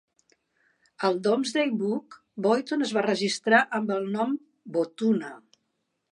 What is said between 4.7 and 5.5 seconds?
"Bohtuna".